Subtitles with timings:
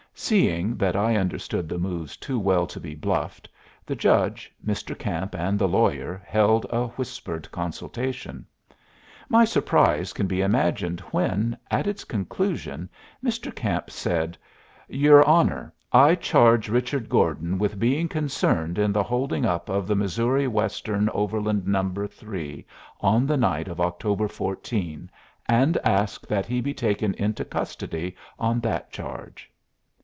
[0.13, 3.49] Seeing that I understood the moves too well to be bluffed,
[3.87, 4.95] the judge, Mr.
[4.95, 8.45] Camp, and the lawyer held a whispered consultation.
[9.29, 12.87] My surprise can be imagined when, at its conclusion,
[13.23, 13.55] Mr.
[13.55, 14.37] Camp said,
[14.89, 19.95] "Your honor, I charge Richard Gordon with being concerned in the holding up of the
[19.95, 22.05] Missouri Western Overland No.
[22.07, 22.63] 3
[22.99, 25.09] on the night of October 14,
[25.47, 29.47] and ask that he be taken into custody on that charge."